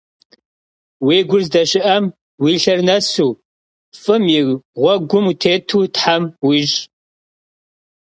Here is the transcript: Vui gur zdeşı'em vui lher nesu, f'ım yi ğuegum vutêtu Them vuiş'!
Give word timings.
Vui 1.03 1.19
gur 1.29 1.41
zdeşı'em 1.47 2.03
vui 2.41 2.55
lher 2.63 2.79
nesu, 2.87 3.27
f'ım 4.01 4.23
yi 4.33 4.41
ğuegum 4.79 5.25
vutêtu 5.29 5.79
Them 5.97 6.23
vuiş'! 6.43 6.79